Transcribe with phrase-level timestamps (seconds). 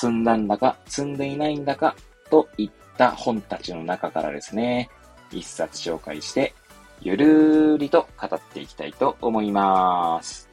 [0.00, 1.96] 積んだんだか、積んでいないんだか、
[2.30, 4.88] といった本たちの中からですね、
[5.32, 6.54] 一冊紹介して、
[7.00, 10.48] ゆるーりと語っていきたいと思います。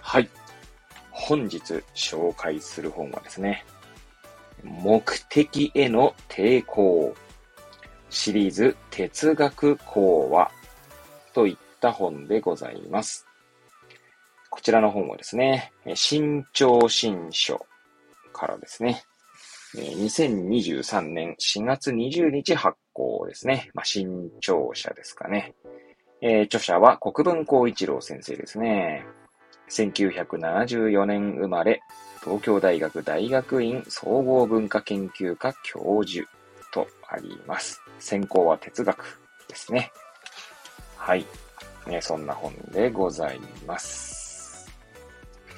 [0.00, 0.30] はい。
[1.10, 1.58] 本日
[1.94, 3.66] 紹介する本はですね、
[4.64, 7.14] 目的への抵抗
[8.08, 10.50] シリーズ哲学講話
[11.34, 13.26] といった本でございます。
[14.52, 17.64] こちらの本はですね、新潮新書
[18.34, 19.02] からですね、
[19.74, 23.70] 2023年4月20日発行ですね。
[23.72, 25.54] まあ、新潮社ですかね。
[26.20, 29.06] えー、著者は国分光一郎先生ですね。
[29.70, 31.80] 1974年生まれ、
[32.22, 36.28] 東京大学大学院総合文化研究科教授
[36.74, 37.80] とあります。
[37.98, 39.90] 専攻は哲学ですね。
[40.98, 41.24] はい。
[41.86, 44.11] えー、そんな本でございます。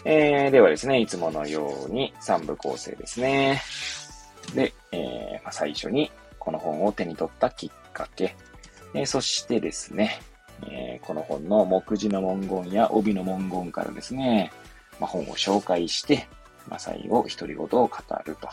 [0.05, 3.63] えー、ではですね、いつものように3部構成ですね。
[4.55, 8.37] で、えー、まあ、最初にこの本を手に取ったきっかけ、
[8.93, 10.21] えー、そしてですね、
[10.69, 14.53] えー、この本の目次の文言や帯の文言からですね、
[15.01, 16.29] まあ、本を紹介して、
[16.69, 17.89] まあ、最後、独り言を語
[18.27, 18.49] ると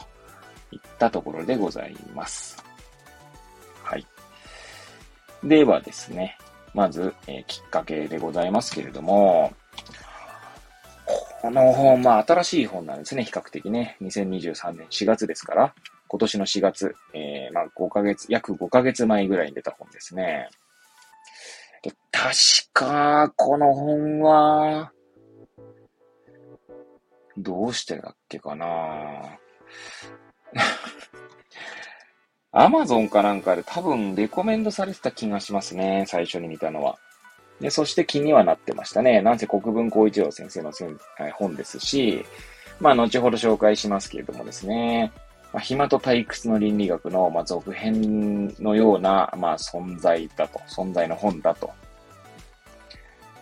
[0.72, 2.64] いったところでございます。
[3.84, 4.06] はい。
[5.44, 6.38] ではですね、
[6.74, 9.52] まず、えー、きっかけでございますけれども、
[11.42, 13.98] この本、まあ新しい本なんですね、比較的ね。
[14.02, 15.74] 2023年4月ですから、
[16.08, 20.50] 今年の4月、えー、まあ5ヶ月、約5ヶ月前ぐらいに出た本ですね。
[21.82, 22.32] で確
[22.74, 24.92] か、この本は、
[27.38, 28.68] どうしてだっけかな
[32.52, 36.04] アマゾンかなんかで多分レコメンドされてた気がしますね。
[36.08, 37.00] 最初に見たのは。
[37.62, 39.22] で、そして気にはなってましたね。
[39.22, 40.72] なんせ国分光一郎先生の
[41.36, 42.26] 本ですし、
[42.80, 45.12] まあ、後ほど紹介しますけれどもですね。
[45.54, 50.60] まあ、暇と退屈の倫理学の、まあ、続編のような、まあ、存在だと。
[50.68, 51.72] 存在の本だと。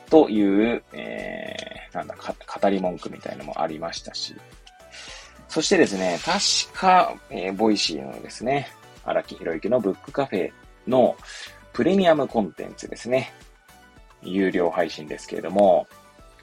[0.09, 4.35] という、えー、なんだ、語り文句みたいなのもありましたし。
[5.47, 8.67] そしてですね、確か、えー、 Voicy のですね、
[9.05, 10.51] 荒木博行のブックカフェ
[10.87, 11.15] の
[11.71, 13.31] プレミアムコンテンツですね。
[14.21, 15.87] 有料配信ですけれども、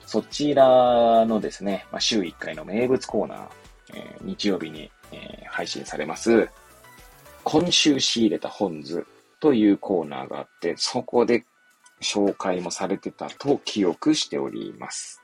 [0.07, 3.49] そちらのですね、まあ、週1回の名物コーナー、
[3.95, 6.49] えー、日曜日に、えー、配信されます、
[7.45, 9.07] 今週仕入れた本図
[9.41, 11.45] というコーナーがあって、そこで
[12.01, 15.23] 紹介もされてたと記憶しております。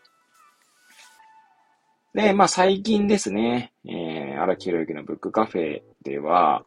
[2.15, 6.65] で、まあ最近ですね、えー、荒木博之のブックカフェでは、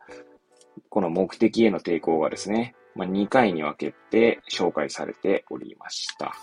[0.89, 6.33] この目的への抵抗がですね、まあ、2回に分けて紹介されておりました。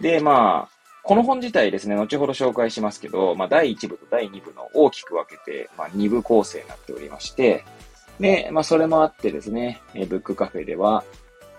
[0.00, 7.64] で、まあ、この本自体ですね、後ほど紹介しますけど、まあ、第1部と第2部の大きく分けて、まあ、2部構成になっておりまして、
[8.18, 11.04] で、まあ、それもあってですね、ブックカフェでは、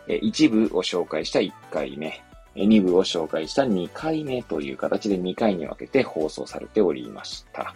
[0.07, 2.21] 1部を紹介した1回目、
[2.55, 7.73] 2部を紹介した2回目という形で2回に分けて放送されておりました。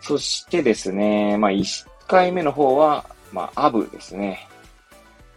[0.00, 1.50] そしてですね、まあ、
[2.06, 4.48] 1回目の方は、まあ、アブですね。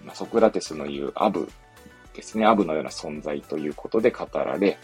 [0.03, 1.49] まあ、ソクラテスの言うアブ
[2.13, 2.45] ですね。
[2.45, 4.77] アブのような存在ということで語られ、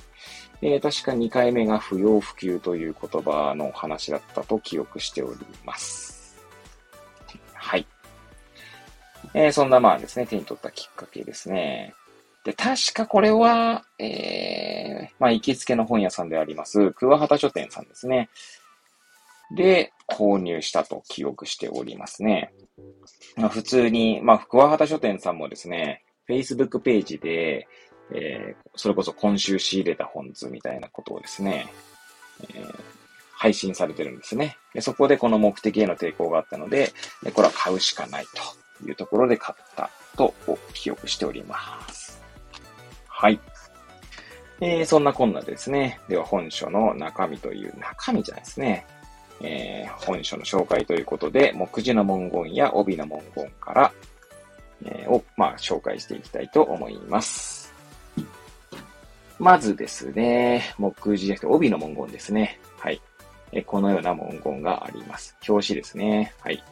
[0.61, 6.37] えー、確か2回目が不要不急という言葉の話だったと記憶しております。
[7.53, 7.85] はい。
[9.33, 11.93] えー、そんなまあですね、手に取ったきっかけですね。
[12.43, 18.29] で、確かこれは、えー、まあ、行きつけの本屋さんであります、桑畑書店さんですね。
[19.55, 22.53] で、購入したと記憶しておりますね。
[23.37, 27.67] まあ、普通に、まあ、桑畑書店さんもですね、Facebook ページで、
[28.13, 31.67] えー、それこそ今週仕入れた本図みたいなことをですね、
[32.53, 32.75] えー、
[33.31, 34.81] 配信されてるんですねで。
[34.81, 36.91] そこでこの目的への抵抗があったので、
[37.23, 38.25] でこれは買うしかない
[38.81, 40.33] というところで買ったと
[40.73, 42.21] 記憶しております。
[43.07, 43.39] はい。
[44.59, 45.99] えー、そんなこんなですね。
[46.07, 48.85] では本書の中身という、中身じゃないですね。
[49.43, 53.93] えー、本書の紹介ということで、目次の文言や帯の文言から、
[54.85, 57.73] えー、を、まあ、紹介していきたいと思います。
[59.39, 62.59] まずですね、目次じゃなくて帯の文言ですね。
[62.77, 63.01] はい。
[63.51, 65.35] えこのような文言があります。
[65.47, 66.33] 表紙ですね。
[66.41, 66.63] はい。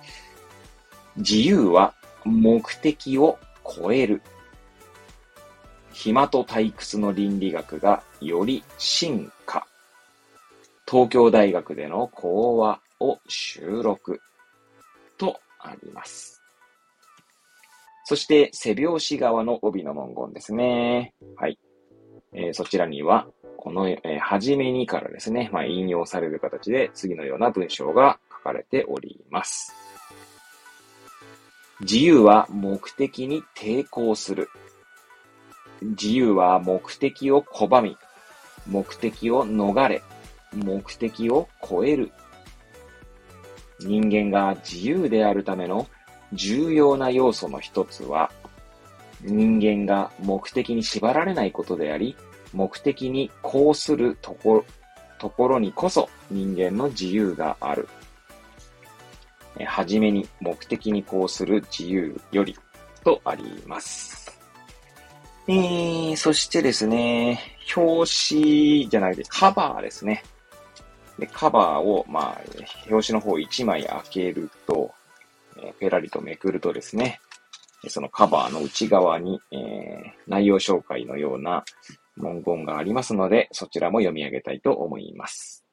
[1.17, 1.93] 自由は
[2.23, 4.21] 目的を超える。
[5.93, 9.65] 暇と退屈の倫理学がより進化。
[10.89, 14.21] 東京大学での講話を収録。
[15.19, 16.41] とあります。
[18.05, 21.13] そして、背拍子側の帯の文言ですね。
[21.35, 21.59] はい。
[22.33, 23.27] えー、そちらには、
[23.57, 29.75] この、えー、はじめにからですね、まあ、引用される形で次のような文章が書かれております。
[31.81, 34.49] 自由は目的に抵抗する。
[35.81, 37.97] 自由は目的を拒み、
[38.67, 40.01] 目的を逃れ、
[40.53, 42.11] 目的を超える。
[43.79, 45.87] 人間が自由であるための
[46.33, 48.31] 重要な要素の一つは、
[49.21, 52.15] 人間が目的に縛られないことであり、
[52.53, 54.65] 目的にこうするところ、
[55.17, 57.87] ところにこそ人間の自由がある。
[59.65, 62.55] はじめに目的にこうする自由より
[63.03, 64.39] とあります。
[65.47, 67.39] えー、そしてですね、
[67.75, 69.31] 表紙じゃないです。
[69.31, 70.23] カバーですね。
[71.19, 72.41] で、カバーを、まあ、
[72.89, 74.91] 表紙の方1枚開けると、
[75.57, 77.19] え、ペラリとめくるとですね、
[77.87, 81.63] そのカバーの内側に、えー、内容紹介のような
[82.17, 85.65] 文言がありますので、そちらも読み上げたいと思います。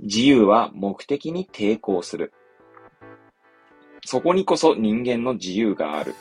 [0.00, 2.32] 自由は目的に抵抗する。
[4.04, 6.14] そこにこそ人間の自由がある。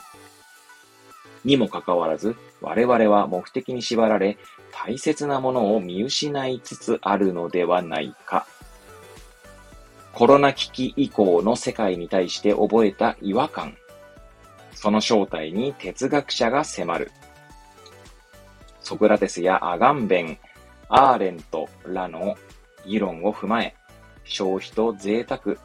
[1.48, 4.38] にもかかわらず、我々は目的に縛られ、
[4.74, 8.46] 大切なものを見失いつつあるのではないか。
[10.12, 13.78] コロナ危機以降の世界に対して覚えた違和感。
[14.74, 17.12] その正体に哲学者が迫る。
[18.82, 20.38] ソクラテスやアガンベン、
[20.90, 22.36] アーレントらの
[22.86, 23.74] 議論を踏まえ、
[24.26, 25.56] 消費と贅沢、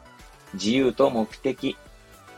[0.53, 1.75] 自由と目的、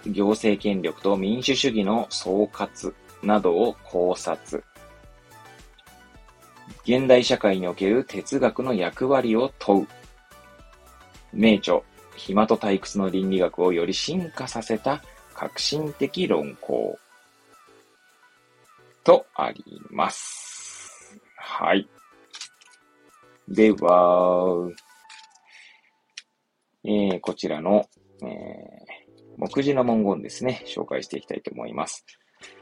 [0.08, 2.96] 行政権力と民主主義の総括
[3.26, 4.64] などを考察。
[6.84, 9.88] 現代社会における哲学の役割を問う。
[11.34, 11.82] 名著、
[12.16, 16.98] 暇と退屈の倫理学をより進化させた革新的論考
[19.04, 21.20] とあります。
[21.38, 21.88] はい。
[23.48, 24.70] では、
[26.84, 27.88] えー、こちらの、
[28.22, 28.28] えー、
[29.38, 32.06] 目次の文言ですね、紹介していきたいと思います。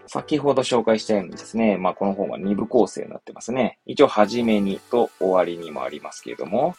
[0.08, 3.80] 先ほど紹介したようにですね、まあ、この本は2部構成になってますね。
[3.86, 6.76] 一応、はじめにと終わりにもありますけれども、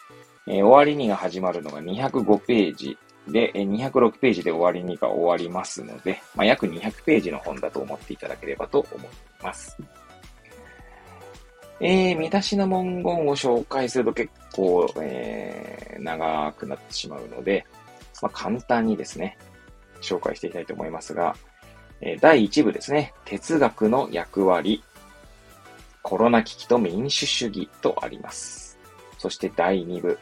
[0.47, 2.97] えー、終わりにが始まるのが205ページ
[3.27, 9.09] で、え、206ページで終わりにが終わりますので、まあ、約200ページの本だと思っていただければと思い
[9.41, 9.77] ます。
[11.81, 17.65] えー、見出しの文言を紹介すると結構、えー、長くなってしまうので、
[18.21, 19.37] まあ、簡単にですね、
[20.01, 21.35] 紹介していきたいと思いますが、
[22.01, 24.83] え、第1部ですね、哲学の役割、
[26.01, 28.77] コロナ危機と民主主義とあります。
[29.17, 30.19] そして第2部、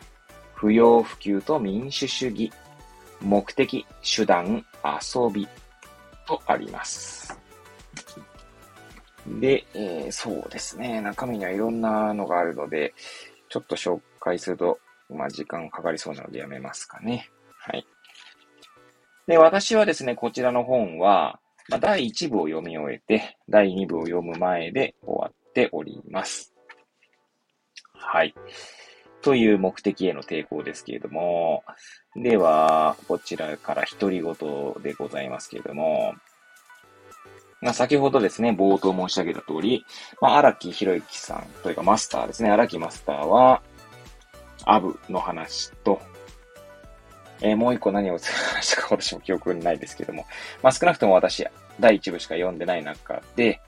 [0.54, 2.52] 不要不急と民主主義、
[3.22, 5.48] 目的、手段、遊び
[6.25, 7.38] とあります。
[9.28, 12.94] で、えー、そうですね、中身にはいろんなのがあるので、
[13.50, 17.30] ちょっと紹介すると、まあ、時間かかりそうなのでやめますかね。
[17.58, 17.86] はい。
[19.27, 21.39] で、私はですね、こちらの本は、
[21.70, 26.53] まあ、第1部を読み終えて、第2部を読む前で終わっております。
[27.93, 28.34] はい。
[29.22, 31.63] という目的への抵抗ですけれども、
[32.15, 34.36] では、こちらから独り言
[34.84, 36.13] でございますけれども、
[37.62, 39.86] まあ、先ほどですね、冒頭申し上げた通り、
[40.20, 43.62] まあ、荒木博之さんというかマスターですね、荒木マスターは、
[44.65, 46.01] アブの話と、
[47.42, 50.25] えー、もう一個何を話したか私も記憶にないですけども、
[50.62, 51.46] まあ、少なくとも私、
[51.80, 53.60] 第一部しか読んでない中で、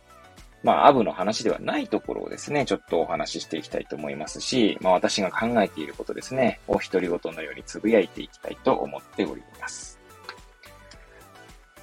[0.63, 9.99] まあ、アブの話ではないところをですね、ちょっとお話ししていきたいと思いますし、まあ、私が考えていることですね、お一人ごとのようにつぶやいていきたいと思っております。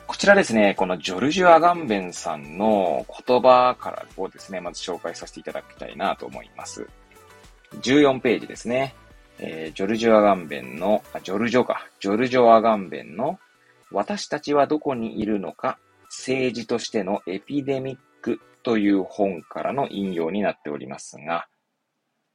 [0.08, 6.86] こちらですね、このジョルジュ・アガンベンさんの言葉からをですね、まず紹介させていただきたいなと思います。
[7.80, 8.94] 14ページですね。
[9.38, 13.38] えー、ジョルジュ・アガンベンの、あ、ジョルジョか、ジョルジョ・アガンベンの、
[13.90, 21.46] 私たちはどこにいるのか、政治としてのエピデミックという本からの引用になっておりますが、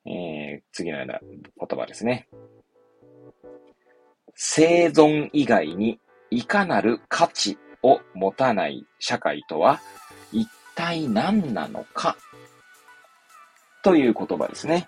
[0.06, 2.28] えー、次のような言葉ですね。
[4.36, 6.00] 生存以外に
[6.30, 9.80] いかなる価値を持たない社会とは、
[10.32, 12.18] 一体何なのか？
[13.84, 14.88] という言葉ですね。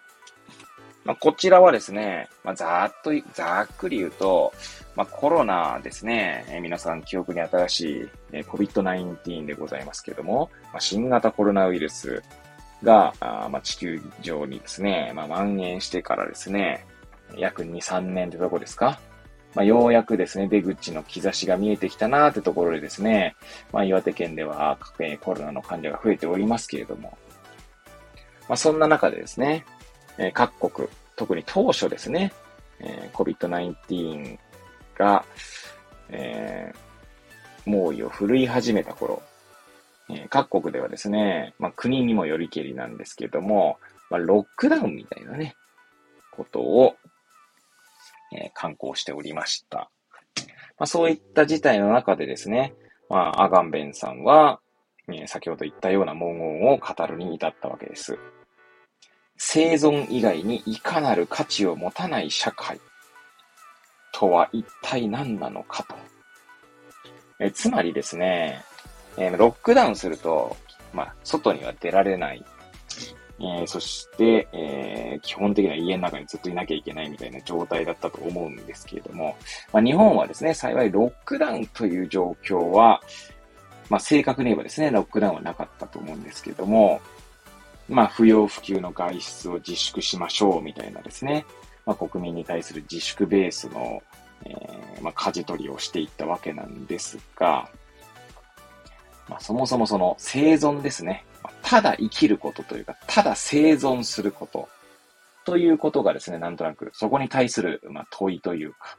[1.10, 4.54] まあ、こちらはですね、まあ、ざーっと、ざっくり言うと、
[4.96, 12.22] まあ、コロナですね、えー、皆さん記憶に新しい、えー、COVID-19 でございますけれども、まあ、新型コロナウイルス
[12.84, 16.86] が、あまあ、地球上にですね、まあ、蔓延してからですね、
[17.36, 19.00] 約2、3年ってとこですか。
[19.56, 23.36] まあ、ようやくですね、出口の兆しが見えてきたなーってところでですね、
[23.74, 27.18] まあ、岩手県では、えー、コロナの患者が増えておりますけれども、
[28.48, 29.66] まあ、そんな中でですね、
[30.20, 30.88] えー、各国、
[31.20, 32.32] 特に当初ですね、
[32.80, 34.40] えー、COVID-19
[34.98, 35.26] が、
[36.08, 39.22] えー、猛威を振るい始めた頃、
[40.10, 45.58] えー、各国ではですね、まあ、国にもよりけりなんですけれども、まあ、ロックダウンみたいなね、
[46.32, 46.96] ことを、
[48.34, 49.92] えー、観光しておりました。
[50.78, 52.74] まあ、そういった事態の中でですね、
[53.10, 54.62] まあ、アガンベンさんは、
[55.12, 58.18] え、先ほど言ったような文言を語るに至ったわけです。
[59.40, 62.80] 生存以外にいかなる価値を持たない社会
[64.12, 65.96] とは一体何なのかと。
[67.40, 68.64] えつまりですね、
[69.18, 70.58] え、ロックダウンすると、
[70.94, 72.46] まあ、外には出られない
[73.42, 79.38] えー、そして、えー、基本的には家の中にずっといなきゃいけないみたいな状態だったと思うんですけれども、
[79.72, 83.02] まあ、日本はですね、幸いロックダウンという状況は、
[83.90, 87.00] まあ、正確に言えばですね、ロックダウンはなかったと思うんですけれども、
[87.90, 91.46] まあ、不要不急の外出を自粛しましょうみたいなですね、
[91.86, 94.02] まあ、国民に対する自粛ベースの、
[94.46, 97.70] えー、まあ、舵取りをしていったわけなんですが、
[99.28, 101.26] まあ、そもそもその生存ですね。
[101.62, 104.70] ただ生きることというか、ただ生存すること
[105.46, 108.98] ということがですね、なんとなくそこに対する、まあ、問いというか、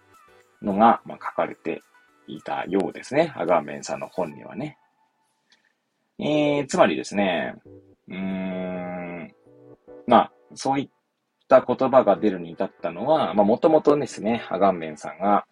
[0.62, 1.82] のが、まあ、書かれて
[2.26, 3.32] いたようですね。
[3.36, 4.76] アガーメンさんの本にはね。
[6.18, 7.54] えー、つまりですね、
[8.10, 9.34] うーん、
[10.06, 10.88] まあ、そういっ
[11.48, 15.46] た言葉が出るに至ったのは、まあ、もともとですね、アガンメンさんが、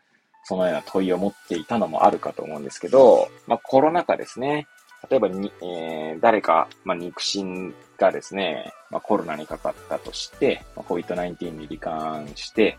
[0.44, 4.66] そのような問いを持っていたのもあるかと思うんですけど、まあ、コロナ禍ですね。
[5.10, 12.78] 例えばに、えー、誰か、まあ、肉親がですね、まあ、コロナにかかったとして、まあ、COVID-19 に罹患して、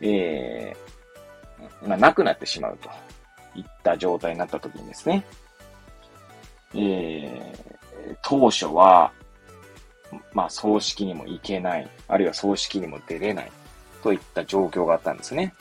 [0.00, 2.88] えー、まあ、亡くなってしまうと
[3.54, 5.24] いった状態になった時にですね、
[6.74, 7.85] えー、
[8.22, 9.12] 当初は、
[10.32, 13.52] まあ、葬式にも行けない、あるいは葬式にも出れない
[14.02, 15.54] といった状況があったんですね。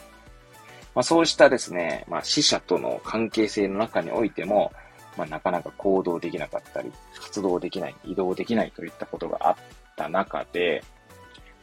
[0.94, 4.72] まあ、そうしたですね、まあ、死者との関係性の中においても、
[5.18, 9.56] まあ、なかなか行動できなかったり、活動できない、移動できないといったことがあっ
[9.96, 10.84] た中で、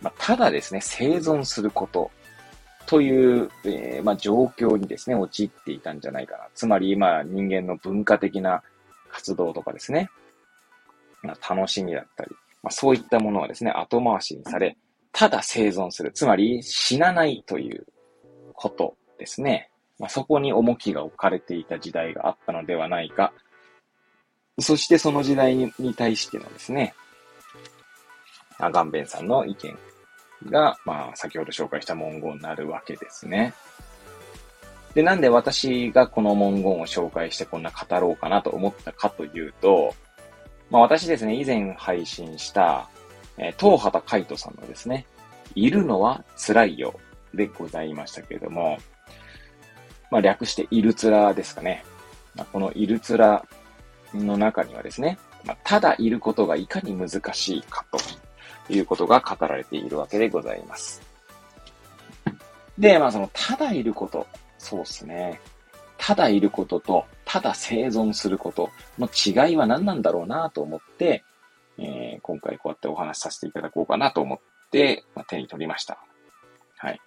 [0.01, 2.11] まあ、ただですね、生存すること
[2.87, 6.49] という、えー、まあ、状況にですね、陥っていたんじゃないかな。
[6.55, 8.63] つまり、まあ、人間の文化的な
[9.11, 10.11] 活動とかですね、
[11.23, 12.31] まあ、楽しみだったり、
[12.63, 14.77] まあ、そういったものはですね、後回しにされ、
[15.13, 16.11] ただ生存する。
[16.13, 17.87] つまり、死なないという
[18.55, 19.71] ことですね。
[19.99, 23.33] まあ、そこに重きが置かれていた時代があったのではないか。
[24.59, 26.95] そしてその時代に対してのですね、
[28.59, 29.79] アガンベンさんの意見
[30.51, 33.55] が、まあ、先ほど紹介した文言になるわけですね。
[34.95, 39.95] で、なんで私がこの文言を紹介してこんな語ろうかなと思ったかというと、
[40.73, 42.89] まあ私ですね、以前配信した、
[43.37, 45.05] えー、東畑海人さんのですね、
[45.55, 46.99] いるのは辛いよ
[47.35, 48.79] でございましたけれども、
[50.11, 51.85] まあ、略してイルツラですかね。
[52.35, 53.45] まあ、このイルツラ
[54.15, 61.03] の中にはですね、まあ、ただいることがいかに難しいかということが語られているわけでございます。
[62.79, 64.27] で、まあその、ただいること、
[64.57, 65.39] そうですね。
[65.99, 71.25] ただいることと、ただ生存することの違いは何なんだろうなと思って、
[71.79, 74.39] えー、今回こうやってお話しさせていただこうかなと思っ
[74.71, 75.97] て、まあ、手に取りました。
[76.77, 77.01] はい。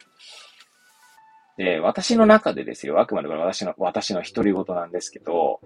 [1.57, 5.59] で、私の中でですよ、あくまでこれ私の、私の独り言なんですけど、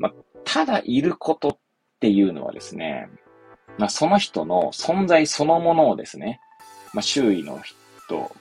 [0.00, 0.12] まあ、
[0.42, 1.58] ただいることっ
[2.00, 3.08] ていうのはですね、
[3.78, 6.40] まあ、その人の存在そのものをですね、
[6.92, 7.76] まあ、周囲の人、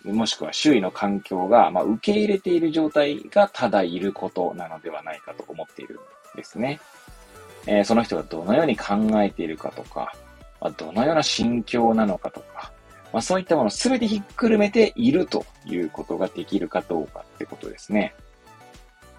[0.03, 5.99] もしくは周囲の環境が、まあ、受け入れている状態がただいることなのではないかと思っている
[6.33, 6.79] んですね。
[7.65, 10.13] えー、その人がどのように考えているかとか、
[10.61, 12.71] まあ、どのような心境なのかとか、
[13.11, 18.13] まあ、そういったものすべてひっくるめているということができるかどうかってことですね。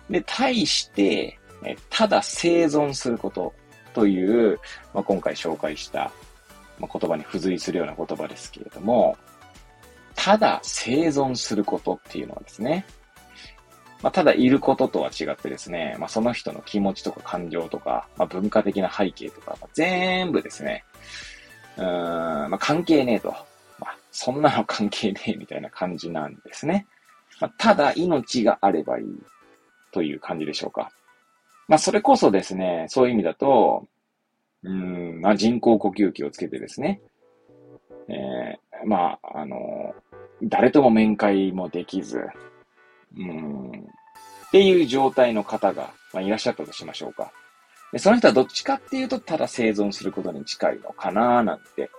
[0.08, 3.52] で、対して、えただ生存すること
[3.94, 4.60] という、
[4.94, 6.12] まあ、今回紹介した、
[6.78, 9.16] まあ、言葉に付随するような言葉ですけれども、
[10.16, 12.84] ただ生存することっていうのはですね、
[14.02, 20.84] まあ、ただいることとは違ってですね、まあ、その人の気持ちとか感情とか、まあ、文化的な背景とかま、全部ですね、
[21.76, 21.84] うー
[22.46, 23.30] ん、まあ、関係ねえと。
[23.78, 26.86] まあ、そんなの関係ねえみたいな感じなんですね。
[27.40, 29.06] まあ、ただ命があればいい
[29.92, 30.90] という感じでしょうか。
[31.68, 33.86] まあ、それこそですね、そういう意味だと、
[34.62, 37.00] うん、まあ、人工呼吸器をつけてですね、
[38.08, 39.94] えー、まあ、あの、
[40.42, 42.26] 誰とも面会もできず、
[43.16, 47.32] うん、っていう状態の方が、まあ、いらっしゃったとしましょうか。
[47.92, 51.90] でその人はどっちかっていうと、ただ生存することに近いのかななんて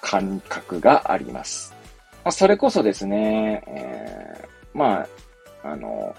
[0.00, 1.74] 感覚があります。
[2.22, 5.06] まあ、それこそですね、えー、ま
[5.62, 6.14] あ、あの、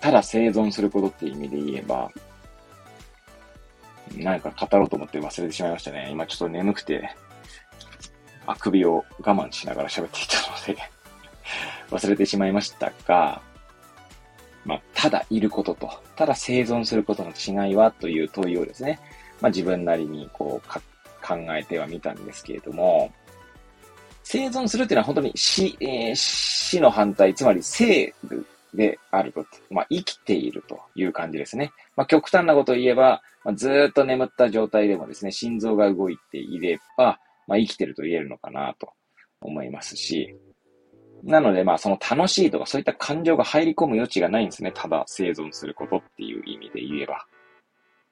[0.00, 2.10] ただ生存することっていう意味で言えば、
[4.16, 6.08] 何か語ろうと思って忘れてしまいましたね。
[6.10, 7.16] 今ちょっと眠くて、
[8.46, 10.82] あくびを我慢しながら喋っていたので
[11.90, 13.40] 忘れてしまいましたが、
[14.64, 19.00] まあ、ただいることと、ただ生存することの違いはという問いをですね、
[19.40, 23.12] まあ自分なりにこう考えてはみたんですけれども、
[24.24, 28.12] 生存するっていうのは本当に死、えー、死の反対、つまり生
[28.74, 29.48] であること。
[29.70, 31.72] まあ、生きているという感じですね。
[31.96, 38.92] まあ、極端なことを言えば、まあ、ずっと眠った状態でもですね、心臓が動いていれば、まあ、生きてると言えるのかなと
[39.40, 40.36] 思いますし、
[41.22, 44.72] なので、まあ、その楽しいとかそういった感情が入り込む余地がないんですね。
[44.74, 47.26] ただ生存することっていう意味で言えば。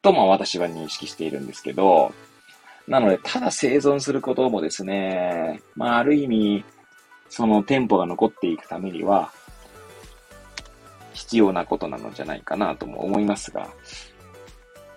[0.02, 2.12] と、まあ、私は認識しているんですけど、
[2.86, 6.64] なので、ただ生存することもですね、まあ、ある意味、
[7.28, 9.32] そのテンポが残っていくためには、
[11.14, 13.68] 必要なことなのじゃないかなとも思いますが、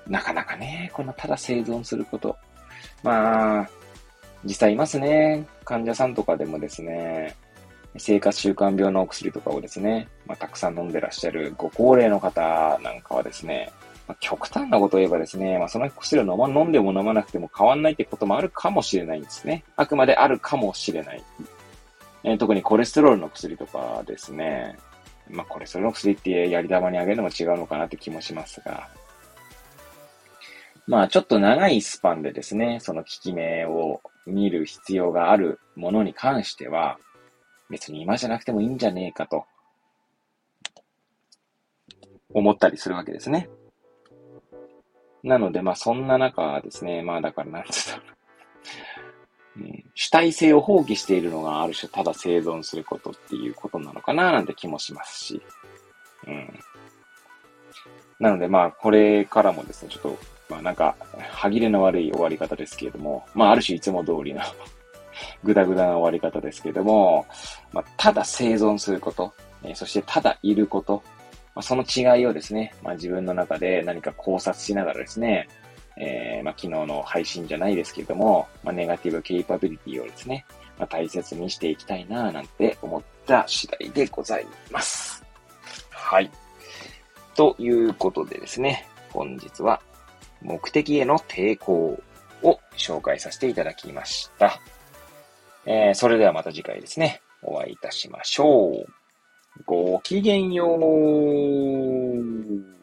[0.07, 2.35] なかなかね、このただ生存すること。
[3.03, 3.69] まあ、
[4.47, 5.45] 実際いますね。
[5.65, 7.35] 患者さんとかでもですね、
[7.97, 13.71] 生活習慣病のお薬とかをですね、まあ、たくさん飲んでらっしゃるご高齢の方なんかはですね、
[14.07, 19.63] まあ、極端なことを言えばですね、まあ、その薬を飲,、ま、飲んでも飲まなくても変わんないってこともあるかもしれないんですね。
[19.75, 21.23] あくまであるかもしれない。
[22.23, 24.77] えー、特にコレステロールの薬とかですね、
[25.29, 28.87] まあ、コレステロールの薬ってやり玉にあげるのも違うのかなって気もしますが、
[30.87, 36.99] まあ、ちょっと長いスパンでですね、その効き目を見る必要があるものに関しては、
[37.69, 39.45] 別に今じゃなくてもいいんじゃねえかと、
[42.33, 43.49] 思ったりするわけですね。
[45.23, 48.17] なので、まあそんな中ですね、まあだからなんつった
[49.57, 55.41] うん、主体性を放棄しているのがある種ただ生存することっていうことなのかななんて気もしますし。
[56.27, 56.59] うん。
[58.19, 60.17] なのでまあこれからもですね、ちょっと、
[60.49, 60.95] まあなんか、
[61.31, 64.41] 歯切れの悪い終わり方ですけれども、まあある種いつも通りの
[65.43, 67.25] ぐだぐだな終わり方ですけれども、
[67.71, 69.33] まあ、ただ生存すること、
[69.63, 71.03] え、そしてただいること、
[71.55, 75.47] まあ、その違いをですね、まあ、自分の中で何か考察しながらですね、
[75.97, 80.45] えー、まあ、昨日の配信じゃないですけれども、まあ、ネガティブケイパビリティをですね、
[80.77, 85.23] まあ、大切にしていきたいなぁなんて思った次第でございます。
[85.89, 86.29] はい。
[87.35, 89.81] ということでですね、本日は
[90.41, 91.99] 目的への抵抗
[92.43, 94.59] を紹介させていただきました。
[95.65, 98.85] えー、それではまた次回ですね、お会いいたしましょう。
[99.65, 102.76] ごきげんよう。